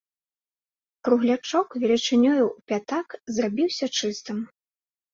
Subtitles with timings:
[1.07, 3.07] Круглячок велічынёю ў пятак
[3.37, 4.37] зрабіўся чыстым.